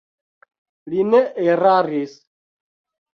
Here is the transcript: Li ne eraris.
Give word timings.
Li 0.93 1.03
ne 1.09 1.19
eraris. 1.49 2.17